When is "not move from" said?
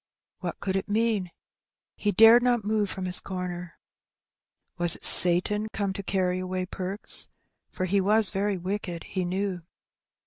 2.41-3.05